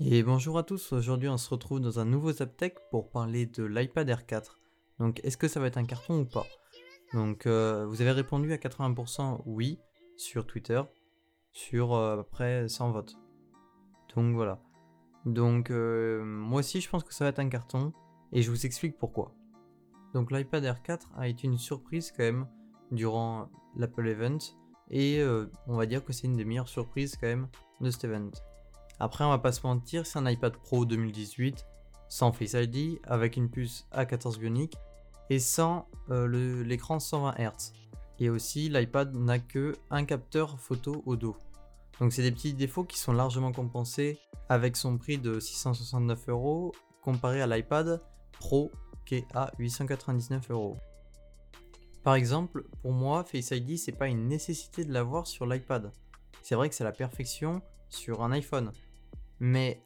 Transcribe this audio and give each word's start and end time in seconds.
Et 0.00 0.22
bonjour 0.22 0.58
à 0.58 0.62
tous, 0.62 0.92
aujourd'hui 0.92 1.28
on 1.28 1.36
se 1.36 1.50
retrouve 1.50 1.78
dans 1.78 2.00
un 2.00 2.06
nouveau 2.06 2.32
Zaptech 2.32 2.76
pour 2.90 3.10
parler 3.10 3.46
de 3.46 3.62
l'iPad 3.62 4.08
Air 4.08 4.26
4. 4.26 4.58
Donc 4.98 5.20
est-ce 5.22 5.36
que 5.36 5.48
ça 5.48 5.60
va 5.60 5.66
être 5.66 5.76
un 5.76 5.84
carton 5.84 6.20
ou 6.20 6.24
pas? 6.24 6.46
Donc 7.12 7.46
euh, 7.46 7.86
vous 7.86 8.00
avez 8.00 8.10
répondu 8.10 8.52
à 8.52 8.56
80% 8.56 9.42
oui 9.44 9.78
sur 10.16 10.46
Twitter, 10.46 10.82
sur 11.52 11.92
euh, 11.92 12.14
à 12.14 12.16
peu 12.16 12.24
près 12.24 12.68
100 12.68 12.90
votes. 12.90 13.16
Donc 14.16 14.34
voilà. 14.34 14.60
Donc 15.26 15.70
euh, 15.70 16.24
moi 16.24 16.60
aussi 16.60 16.80
je 16.80 16.88
pense 16.88 17.04
que 17.04 17.12
ça 17.12 17.24
va 17.24 17.28
être 17.28 17.38
un 17.38 17.50
carton 17.50 17.92
et 18.32 18.42
je 18.42 18.50
vous 18.50 18.64
explique 18.64 18.98
pourquoi. 18.98 19.34
Donc 20.14 20.32
l'iPad 20.32 20.64
Air 20.64 20.82
4 20.82 21.10
a 21.16 21.28
été 21.28 21.46
une 21.46 21.58
surprise 21.58 22.12
quand 22.12 22.24
même 22.24 22.48
durant 22.90 23.50
l'Apple 23.76 24.08
Event 24.08 24.38
et 24.90 25.22
on 25.66 25.76
va 25.76 25.86
dire 25.86 26.04
que 26.04 26.12
c'est 26.12 26.26
une 26.26 26.36
des 26.36 26.44
meilleures 26.44 26.68
surprises 26.68 27.16
quand 27.16 27.28
même 27.28 27.48
de 27.80 27.90
cet 27.90 28.04
event. 28.04 28.30
Après, 29.02 29.24
on 29.24 29.30
va 29.30 29.38
pas 29.38 29.50
se 29.50 29.66
mentir, 29.66 30.06
c'est 30.06 30.20
un 30.20 30.30
iPad 30.30 30.56
Pro 30.56 30.84
2018 30.84 31.66
sans 32.08 32.30
Face 32.30 32.52
ID, 32.52 33.00
avec 33.02 33.36
une 33.36 33.50
puce 33.50 33.84
A14 33.92 34.38
Bionic 34.38 34.76
et 35.28 35.40
sans 35.40 35.88
euh, 36.10 36.62
l'écran 36.62 37.00
120 37.00 37.34
Hz. 37.36 37.72
Et 38.20 38.30
aussi, 38.30 38.68
l'iPad 38.68 39.12
n'a 39.16 39.40
que 39.40 39.74
un 39.90 40.04
capteur 40.04 40.60
photo 40.60 41.02
au 41.04 41.16
dos. 41.16 41.36
Donc 41.98 42.12
c'est 42.12 42.22
des 42.22 42.30
petits 42.30 42.54
défauts 42.54 42.84
qui 42.84 42.96
sont 42.96 43.12
largement 43.12 43.50
compensés 43.50 44.20
avec 44.48 44.76
son 44.76 44.96
prix 44.98 45.18
de 45.18 45.40
669 45.40 46.28
euros 46.28 46.72
comparé 47.02 47.42
à 47.42 47.48
l'iPad 47.48 48.00
Pro 48.30 48.70
qui 49.04 49.16
est 49.16 49.26
à 49.34 49.50
899 49.58 50.48
euros. 50.52 50.76
Par 52.04 52.14
exemple, 52.14 52.66
pour 52.82 52.92
moi, 52.92 53.24
Face 53.24 53.50
ID 53.50 53.76
c'est 53.78 53.90
pas 53.90 54.06
une 54.06 54.28
nécessité 54.28 54.84
de 54.84 54.92
l'avoir 54.92 55.26
sur 55.26 55.44
l'iPad. 55.44 55.90
C'est 56.42 56.54
vrai 56.54 56.68
que 56.68 56.76
c'est 56.76 56.84
la 56.84 56.92
perfection 56.92 57.62
sur 57.88 58.22
un 58.22 58.30
iPhone. 58.30 58.70
Mais 59.42 59.82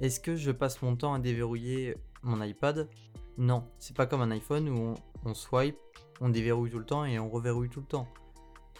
est-ce 0.00 0.18
que 0.18 0.34
je 0.34 0.50
passe 0.50 0.80
mon 0.80 0.96
temps 0.96 1.12
à 1.12 1.18
déverrouiller 1.18 1.94
mon 2.22 2.42
iPad? 2.42 2.88
Non, 3.36 3.68
c'est 3.78 3.94
pas 3.94 4.06
comme 4.06 4.22
un 4.22 4.30
iPhone 4.30 4.66
où 4.70 4.94
on, 5.26 5.34
swipe, 5.34 5.76
on 6.22 6.30
déverrouille 6.30 6.70
tout 6.70 6.78
le 6.78 6.86
temps 6.86 7.04
et 7.04 7.18
on 7.18 7.28
reverrouille 7.28 7.68
tout 7.68 7.80
le 7.80 7.86
temps. 7.86 8.08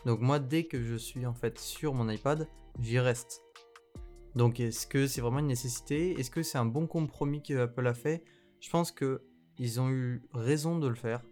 Donc 0.06 0.20
moi, 0.20 0.38
dès 0.38 0.64
que 0.64 0.82
je 0.82 0.94
suis 0.94 1.26
en 1.26 1.34
fait 1.34 1.58
sur 1.58 1.92
mon 1.92 2.08
iPad, 2.08 2.48
j'y 2.80 2.98
reste. 2.98 3.42
Donc 4.34 4.60
est-ce 4.60 4.86
que 4.86 5.06
c'est 5.06 5.20
vraiment 5.20 5.40
une 5.40 5.46
nécessité? 5.46 6.18
Est-ce 6.18 6.30
que 6.30 6.42
c'est 6.42 6.56
un 6.56 6.64
bon 6.64 6.86
compromis 6.86 7.42
que 7.42 7.58
Apple 7.58 7.86
a 7.86 7.92
fait? 7.92 8.24
Je 8.60 8.70
pense 8.70 8.92
que 8.92 9.20
ils 9.58 9.78
ont 9.78 9.90
eu 9.90 10.22
raison 10.32 10.78
de 10.78 10.88
le 10.88 10.94
faire. 10.94 11.22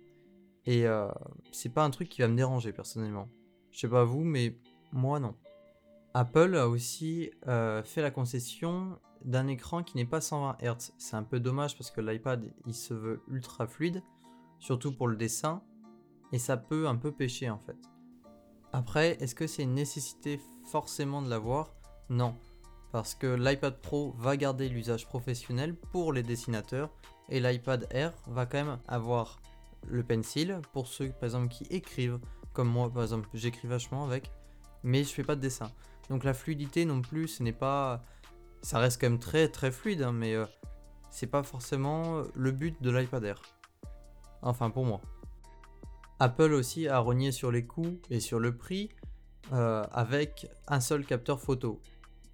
Et 0.67 0.87
euh, 0.87 1.09
c'est 1.51 1.73
pas 1.73 1.83
un 1.83 1.91
truc 1.91 2.11
qui 2.11 2.21
va 2.21 2.29
me 2.29 2.37
déranger 2.37 2.75
personnellement. 2.75 3.31
Je 3.71 3.81
sais 3.81 3.89
pas 3.89 4.05
vous, 4.05 4.23
mais 4.23 4.59
moi 4.93 5.19
non. 5.19 5.35
Apple 6.15 6.57
a 6.57 6.69
aussi 6.69 7.31
euh, 7.49 7.83
fait 7.83 8.03
la 8.03 8.11
concession 8.11 8.99
d'un 9.25 9.47
écran 9.47 9.83
qui 9.83 9.97
n'est 9.97 10.05
pas 10.05 10.21
120 10.21 10.59
Hz. 10.61 10.93
C'est 10.99 11.17
un 11.17 11.23
peu 11.23 11.41
dommage 11.41 11.77
parce 11.77 11.91
que 11.91 12.01
l'iPad 12.01 12.53
il 12.67 12.75
se 12.75 12.93
veut 12.93 13.23
ultra 13.29 13.67
fluide, 13.67 14.03
surtout 14.59 14.93
pour 14.93 15.09
le 15.09 15.17
dessin, 15.17 15.63
et 16.33 16.39
ça 16.39 16.57
peut 16.57 16.87
un 16.87 16.97
peu 16.97 17.13
pêcher 17.13 17.49
en 17.49 17.59
fait. 17.59 17.77
Après, 18.73 19.17
est-ce 19.21 19.35
que 19.35 19.47
c'est 19.47 19.63
une 19.63 19.75
nécessité 19.75 20.41
forcément 20.65 21.23
de 21.23 21.31
l'avoir? 21.31 21.75
Non, 22.11 22.37
parce 22.91 23.15
que 23.15 23.27
l'iPad 23.27 23.81
Pro 23.81 24.15
va 24.19 24.37
garder 24.37 24.69
l'usage 24.69 25.07
professionnel 25.07 25.75
pour 25.93 26.13
les 26.13 26.23
dessinateurs 26.23 26.91
et 27.31 27.41
l'iPad 27.41 27.87
Air 27.91 28.13
va 28.27 28.45
quand 28.45 28.65
même 28.65 28.79
avoir 28.87 29.41
le 29.87 30.03
pencil 30.03 30.61
pour 30.73 30.87
ceux 30.87 31.09
par 31.09 31.25
exemple 31.25 31.49
qui 31.49 31.65
écrivent, 31.65 32.19
comme 32.53 32.69
moi 32.69 32.91
par 32.91 33.03
exemple 33.03 33.29
j'écris 33.33 33.69
vachement 33.69 34.05
avec, 34.05 34.31
mais 34.83 35.05
je 35.05 35.11
fais 35.11 35.25
pas 35.25 35.37
de 35.37 35.41
dessin. 35.41 35.71
Donc 36.13 36.25
la 36.25 36.35
fluidité 36.35 36.85
non 36.85 37.01
plus, 37.01 37.27
ce 37.27 37.43
n'est 37.43 37.55
pas. 37.55 38.05
Ça 38.61 38.79
reste 38.79 39.01
quand 39.01 39.09
même 39.09 39.19
très 39.19 39.49
très 39.49 39.71
fluide, 39.73 40.03
hein, 40.03 40.13
mais 40.13 40.35
euh, 40.35 40.45
c'est 41.09 41.27
pas 41.27 41.43
forcément 41.43 42.23
le 42.35 42.53
but 42.53 42.77
de 42.83 42.91
l'iPad 42.91 43.25
Air. 43.25 43.41
Enfin 44.43 44.69
pour 44.69 44.85
moi. 44.85 45.01
Apple 46.21 46.53
aussi 46.53 46.87
a 46.87 46.99
rogné 46.99 47.33
sur 47.33 47.51
les 47.51 47.65
coûts 47.65 47.99
et 48.11 48.21
sur 48.21 48.41
le 48.41 48.55
prix 48.55 48.91
euh, 49.55 49.87
avec 49.91 50.51
un 50.69 50.81
seul 50.81 51.07
capteur 51.07 51.41
photo. 51.41 51.81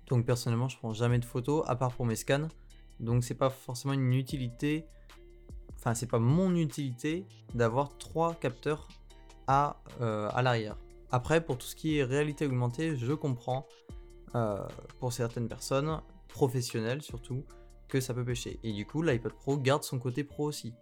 Donc 0.08 0.26
personnellement, 0.26 0.68
je 0.68 0.76
prends 0.76 0.92
jamais 0.92 1.20
de 1.20 1.24
photos 1.24 1.62
à 1.68 1.76
part 1.76 1.92
pour 1.92 2.04
mes 2.04 2.16
scans. 2.16 2.48
Donc 2.98 3.22
c'est 3.22 3.36
pas 3.36 3.48
forcément 3.48 3.94
une 3.94 4.12
utilité. 4.12 4.86
Enfin, 5.76 5.94
c'est 5.94 6.10
pas 6.10 6.18
mon 6.18 6.52
utilité 6.56 7.24
d'avoir 7.54 7.96
trois 7.96 8.34
capteurs 8.34 8.88
à, 9.46 9.80
euh, 10.00 10.28
à 10.34 10.42
l'arrière. 10.42 10.76
Après, 11.10 11.44
pour 11.44 11.58
tout 11.58 11.66
ce 11.66 11.76
qui 11.76 11.98
est 11.98 12.04
réalité 12.04 12.46
augmentée, 12.46 12.96
je 12.96 13.12
comprends 13.12 13.66
euh, 14.34 14.66
pour 14.98 15.12
certaines 15.12 15.48
personnes, 15.48 16.00
professionnelles 16.28 17.02
surtout, 17.02 17.44
que 17.88 18.00
ça 18.00 18.12
peut 18.12 18.24
pêcher. 18.24 18.60
Et 18.62 18.72
du 18.72 18.86
coup, 18.86 19.02
l'iPad 19.02 19.32
Pro 19.32 19.56
garde 19.56 19.82
son 19.82 19.98
côté 19.98 20.24
pro 20.24 20.44
aussi. 20.44 20.74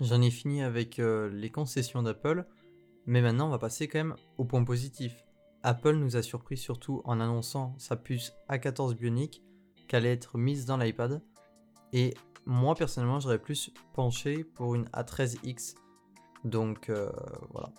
J'en 0.00 0.22
ai 0.22 0.30
fini 0.30 0.62
avec 0.62 0.98
euh, 0.98 1.28
les 1.30 1.50
concessions 1.50 2.02
d'Apple, 2.02 2.46
mais 3.06 3.22
maintenant 3.22 3.46
on 3.46 3.50
va 3.50 3.58
passer 3.58 3.88
quand 3.88 3.98
même 3.98 4.16
au 4.38 4.44
point 4.44 4.64
positif. 4.64 5.24
Apple 5.62 5.94
nous 5.94 6.16
a 6.16 6.22
surpris 6.22 6.56
surtout 6.56 7.00
en 7.04 7.20
annonçant 7.20 7.74
sa 7.78 7.96
puce 7.96 8.34
A14 8.48 8.94
Bionic 8.94 9.42
qu'elle 9.88 10.04
allait 10.04 10.12
être 10.12 10.36
mise 10.36 10.66
dans 10.66 10.76
l'iPad. 10.76 11.22
Et 11.92 12.14
moi 12.44 12.74
personnellement, 12.74 13.20
j'aurais 13.20 13.38
plus 13.38 13.70
penché 13.92 14.44
pour 14.44 14.74
une 14.74 14.84
A13X. 14.86 15.76
Donc 16.44 16.90
euh, 16.90 17.10
voilà. 17.50 17.70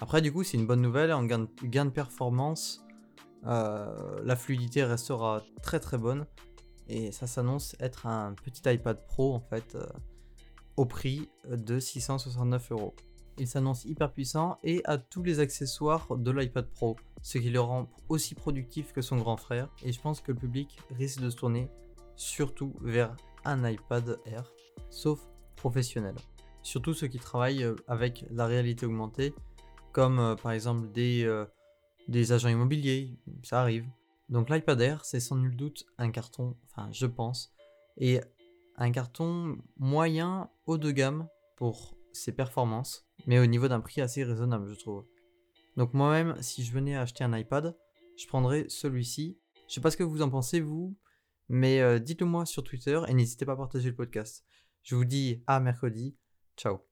Après, 0.00 0.20
du 0.20 0.32
coup, 0.32 0.44
c'est 0.44 0.58
une 0.58 0.66
bonne 0.66 0.82
nouvelle. 0.82 1.12
En 1.12 1.24
gain 1.24 1.38
de, 1.84 1.90
performance, 1.90 2.84
euh, 3.46 4.20
la 4.24 4.36
fluidité 4.36 4.84
restera 4.84 5.42
très 5.62 5.80
très 5.80 5.96
bonne. 5.98 6.26
Et 6.88 7.12
ça 7.12 7.26
s'annonce 7.26 7.74
être 7.80 8.06
un 8.06 8.34
petit 8.34 8.62
iPad 8.70 9.04
Pro 9.06 9.34
en 9.34 9.40
fait 9.40 9.74
euh, 9.74 9.86
au 10.76 10.84
prix 10.84 11.28
de 11.48 11.80
669 11.80 12.72
euros. 12.72 12.94
Il 13.38 13.48
s'annonce 13.48 13.84
hyper 13.84 14.12
puissant 14.12 14.58
et 14.62 14.82
a 14.84 14.96
tous 14.96 15.22
les 15.22 15.40
accessoires 15.40 16.16
de 16.16 16.30
l'iPad 16.30 16.70
Pro, 16.70 16.96
ce 17.22 17.38
qui 17.38 17.50
le 17.50 17.60
rend 17.60 17.88
aussi 18.08 18.34
productif 18.34 18.92
que 18.92 19.02
son 19.02 19.16
grand 19.16 19.36
frère. 19.36 19.68
Et 19.82 19.92
je 19.92 20.00
pense 20.00 20.20
que 20.20 20.32
le 20.32 20.38
public 20.38 20.78
risque 20.90 21.20
de 21.20 21.28
se 21.28 21.36
tourner 21.36 21.68
surtout 22.14 22.74
vers 22.80 23.16
un 23.44 23.68
iPad 23.68 24.18
Air, 24.26 24.44
sauf 24.90 25.20
professionnel. 25.56 26.14
Surtout 26.62 26.94
ceux 26.94 27.08
qui 27.08 27.18
travaillent 27.18 27.66
avec 27.88 28.24
la 28.30 28.46
réalité 28.46 28.86
augmentée 28.86 29.34
comme 29.96 30.18
euh, 30.18 30.34
par 30.34 30.52
exemple 30.52 30.92
des, 30.92 31.24
euh, 31.24 31.46
des 32.06 32.32
agents 32.32 32.50
immobiliers, 32.50 33.18
ça 33.42 33.62
arrive. 33.62 33.86
Donc 34.28 34.50
l'iPad 34.50 34.78
Air, 34.82 35.04
c'est 35.06 35.20
sans 35.20 35.36
nul 35.36 35.56
doute 35.56 35.86
un 35.96 36.10
carton, 36.10 36.54
enfin 36.66 36.90
je 36.92 37.06
pense, 37.06 37.54
et 37.96 38.20
un 38.76 38.92
carton 38.92 39.56
moyen 39.78 40.50
haut 40.66 40.76
de 40.76 40.90
gamme 40.90 41.28
pour 41.56 41.96
ses 42.12 42.32
performances, 42.32 43.08
mais 43.26 43.38
au 43.38 43.46
niveau 43.46 43.68
d'un 43.68 43.80
prix 43.80 44.02
assez 44.02 44.22
raisonnable, 44.22 44.68
je 44.68 44.78
trouve. 44.78 45.06
Donc 45.78 45.94
moi-même, 45.94 46.36
si 46.42 46.62
je 46.62 46.72
venais 46.72 46.94
acheter 46.94 47.24
un 47.24 47.34
iPad, 47.34 47.74
je 48.18 48.26
prendrais 48.26 48.66
celui-ci. 48.68 49.38
Je 49.66 49.74
sais 49.74 49.80
pas 49.80 49.90
ce 49.90 49.96
que 49.96 50.02
vous 50.02 50.20
en 50.20 50.28
pensez 50.28 50.60
vous, 50.60 50.94
mais 51.48 51.80
euh, 51.80 51.98
dites-le 51.98 52.26
moi 52.26 52.44
sur 52.44 52.62
Twitter 52.62 53.00
et 53.08 53.14
n'hésitez 53.14 53.46
pas 53.46 53.52
à 53.52 53.56
partager 53.56 53.88
le 53.88 53.96
podcast. 53.96 54.44
Je 54.82 54.94
vous 54.94 55.06
dis 55.06 55.42
à 55.46 55.58
mercredi. 55.58 56.14
Ciao. 56.54 56.80